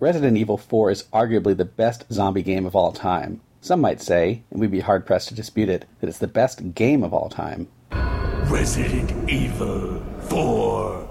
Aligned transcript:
Resident 0.00 0.38
Evil 0.38 0.56
4 0.56 0.90
is 0.90 1.02
arguably 1.12 1.54
the 1.54 1.66
best 1.66 2.10
zombie 2.10 2.42
game 2.42 2.64
of 2.64 2.74
all 2.74 2.90
time. 2.90 3.42
Some 3.60 3.82
might 3.82 4.00
say, 4.00 4.42
and 4.50 4.58
we'd 4.58 4.70
be 4.70 4.80
hard 4.80 5.04
pressed 5.04 5.28
to 5.28 5.34
dispute 5.34 5.68
it, 5.68 5.84
that 6.00 6.08
it's 6.08 6.16
the 6.16 6.26
best 6.26 6.72
game 6.72 7.04
of 7.04 7.12
all 7.12 7.28
time. 7.28 7.68
Resident 8.50 9.28
Evil 9.28 10.02
4. 10.22 11.06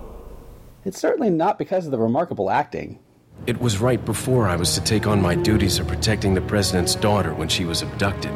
It's 0.85 0.99
certainly 0.99 1.29
not 1.29 1.59
because 1.59 1.85
of 1.85 1.91
the 1.91 1.99
remarkable 1.99 2.49
acting. 2.49 2.97
It 3.45 3.61
was 3.61 3.77
right 3.77 4.03
before 4.03 4.47
I 4.47 4.55
was 4.55 4.73
to 4.73 4.81
take 4.81 5.05
on 5.05 5.21
my 5.21 5.35
duties 5.35 5.77
of 5.77 5.87
protecting 5.87 6.33
the 6.33 6.41
president's 6.41 6.95
daughter 6.95 7.35
when 7.35 7.47
she 7.47 7.65
was 7.65 7.83
abducted. 7.83 8.33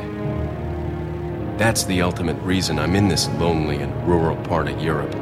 That's 1.57 1.83
the 1.85 2.03
ultimate 2.03 2.39
reason 2.43 2.77
I'm 2.77 2.95
in 2.95 3.07
this 3.07 3.27
lonely 3.39 3.77
and 3.77 4.07
rural 4.07 4.37
part 4.43 4.67
of 4.67 4.79
Europe. 4.79 5.15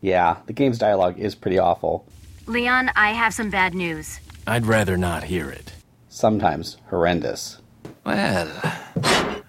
Yeah, 0.00 0.38
the 0.46 0.54
game's 0.54 0.78
dialogue 0.78 1.18
is 1.18 1.34
pretty 1.34 1.58
awful. 1.58 2.06
Leon, 2.46 2.90
I 2.96 3.10
have 3.10 3.34
some 3.34 3.50
bad 3.50 3.74
news. 3.74 4.18
I'd 4.46 4.66
rather 4.66 4.96
not 4.96 5.24
hear 5.24 5.50
it. 5.50 5.72
Sometimes 6.08 6.76
horrendous. 6.90 7.58
Well, 8.04 8.50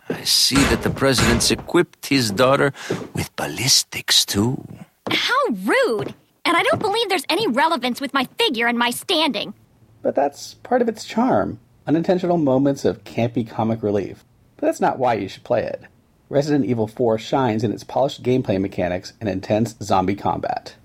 I 0.09 0.23
see 0.23 0.55
that 0.55 0.83
the 0.83 0.89
president's 0.91 1.49
equipped 1.49 2.05
his 2.07 2.29
daughter 2.29 2.73
with 3.15 3.35
ballistics, 3.35 4.23
too. 4.25 4.63
How 5.09 5.47
rude! 5.49 6.13
And 6.45 6.55
I 6.55 6.63
don't 6.63 6.79
believe 6.79 7.09
there's 7.09 7.25
any 7.29 7.47
relevance 7.47 7.99
with 7.99 8.13
my 8.13 8.25
figure 8.37 8.67
and 8.67 8.77
my 8.77 8.91
standing. 8.91 9.53
But 10.01 10.15
that's 10.15 10.53
part 10.55 10.81
of 10.81 10.89
its 10.89 11.05
charm 11.05 11.59
unintentional 11.85 12.37
moments 12.37 12.85
of 12.85 13.03
campy 13.03 13.47
comic 13.47 13.83
relief. 13.83 14.23
But 14.55 14.67
that's 14.67 14.79
not 14.79 14.99
why 14.99 15.15
you 15.15 15.27
should 15.27 15.43
play 15.43 15.63
it. 15.63 15.81
Resident 16.29 16.65
Evil 16.65 16.87
4 16.87 17.17
shines 17.17 17.63
in 17.63 17.73
its 17.73 17.83
polished 17.83 18.23
gameplay 18.23 18.59
mechanics 18.59 19.13
and 19.19 19.27
intense 19.29 19.75
zombie 19.81 20.15
combat. 20.15 20.75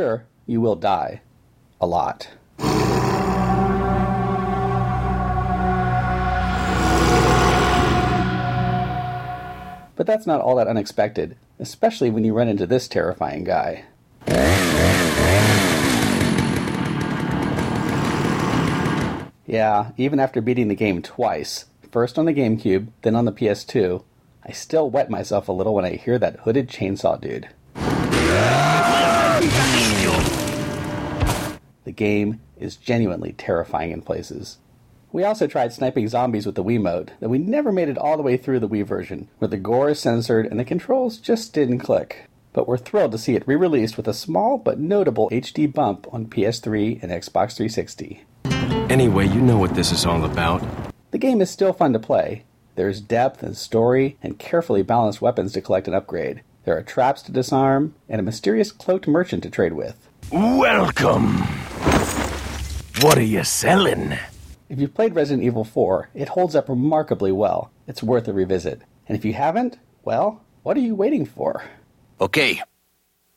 Sure, 0.00 0.24
you 0.46 0.62
will 0.62 0.76
die. 0.76 1.20
A 1.78 1.86
lot. 1.86 2.30
But 9.94 10.06
that's 10.06 10.26
not 10.26 10.40
all 10.40 10.56
that 10.56 10.68
unexpected, 10.68 11.36
especially 11.58 12.08
when 12.08 12.24
you 12.24 12.32
run 12.32 12.48
into 12.48 12.66
this 12.66 12.88
terrifying 12.88 13.44
guy. 13.44 13.84
Yeah, 19.46 19.90
even 19.98 20.18
after 20.18 20.40
beating 20.40 20.68
the 20.68 20.74
game 20.74 21.02
twice, 21.02 21.66
first 21.92 22.18
on 22.18 22.24
the 22.24 22.32
GameCube, 22.32 22.86
then 23.02 23.14
on 23.14 23.26
the 23.26 23.32
PS2, 23.32 24.02
I 24.46 24.52
still 24.52 24.88
wet 24.88 25.10
myself 25.10 25.46
a 25.46 25.52
little 25.52 25.74
when 25.74 25.84
I 25.84 25.96
hear 25.96 26.18
that 26.18 26.40
hooded 26.40 26.70
chainsaw 26.70 27.20
dude. 27.20 27.50
The 31.90 31.94
game 31.94 32.40
is 32.56 32.76
genuinely 32.76 33.32
terrifying 33.32 33.90
in 33.90 34.00
places. 34.00 34.58
We 35.10 35.24
also 35.24 35.48
tried 35.48 35.72
sniping 35.72 36.06
zombies 36.06 36.46
with 36.46 36.54
the 36.54 36.62
Wii 36.62 36.80
mode, 36.80 37.14
though 37.18 37.26
we 37.26 37.38
never 37.38 37.72
made 37.72 37.88
it 37.88 37.98
all 37.98 38.16
the 38.16 38.22
way 38.22 38.36
through 38.36 38.60
the 38.60 38.68
Wii 38.68 38.86
version, 38.86 39.26
where 39.38 39.48
the 39.48 39.56
gore 39.56 39.88
is 39.88 39.98
censored 39.98 40.46
and 40.46 40.60
the 40.60 40.64
controls 40.64 41.18
just 41.18 41.52
didn't 41.52 41.80
click. 41.80 42.26
But 42.52 42.68
we're 42.68 42.76
thrilled 42.76 43.10
to 43.10 43.18
see 43.18 43.34
it 43.34 43.42
re 43.44 43.56
released 43.56 43.96
with 43.96 44.06
a 44.06 44.14
small 44.14 44.56
but 44.56 44.78
notable 44.78 45.28
HD 45.30 45.66
bump 45.66 46.06
on 46.12 46.26
PS3 46.26 47.02
and 47.02 47.10
Xbox 47.10 47.56
360. 47.56 48.22
Anyway, 48.88 49.26
you 49.26 49.40
know 49.40 49.58
what 49.58 49.74
this 49.74 49.90
is 49.90 50.06
all 50.06 50.24
about. 50.24 50.62
The 51.10 51.18
game 51.18 51.40
is 51.40 51.50
still 51.50 51.72
fun 51.72 51.92
to 51.92 51.98
play. 51.98 52.44
There's 52.76 53.00
depth 53.00 53.42
and 53.42 53.56
story, 53.56 54.16
and 54.22 54.38
carefully 54.38 54.82
balanced 54.82 55.20
weapons 55.20 55.54
to 55.54 55.60
collect 55.60 55.88
and 55.88 55.96
upgrade. 55.96 56.42
There 56.64 56.78
are 56.78 56.84
traps 56.84 57.20
to 57.22 57.32
disarm, 57.32 57.96
and 58.08 58.20
a 58.20 58.22
mysterious 58.22 58.70
cloaked 58.70 59.08
merchant 59.08 59.42
to 59.42 59.50
trade 59.50 59.72
with. 59.72 60.06
Welcome. 60.30 61.42
What 63.02 63.16
are 63.16 63.22
you 63.22 63.44
selling? 63.44 64.18
If 64.68 64.78
you've 64.78 64.92
played 64.92 65.14
Resident 65.14 65.42
Evil 65.42 65.64
4, 65.64 66.10
it 66.12 66.28
holds 66.28 66.54
up 66.54 66.68
remarkably 66.68 67.32
well. 67.32 67.70
It's 67.86 68.02
worth 68.02 68.28
a 68.28 68.32
revisit. 68.34 68.82
And 69.08 69.16
if 69.16 69.24
you 69.24 69.32
haven't, 69.32 69.78
well, 70.04 70.42
what 70.64 70.76
are 70.76 70.80
you 70.80 70.94
waiting 70.94 71.24
for? 71.24 71.62
Okay, 72.20 72.60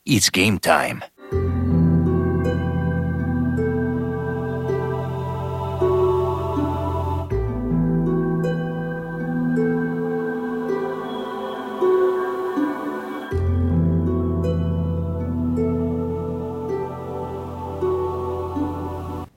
it's 0.06 0.29
game 0.29 0.59
time. 0.59 1.03